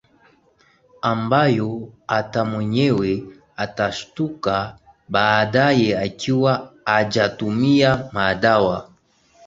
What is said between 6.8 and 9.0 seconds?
hajatumia madawa